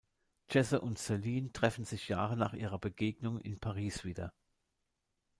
[0.49, 4.33] Jesse und Celine treffen sich Jahre nach ihrer Begegnung in Paris wieder.